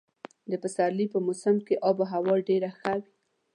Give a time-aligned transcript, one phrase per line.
[0.51, 3.11] د پسرلي په موسم کې اب هوا ډېره ښه وي.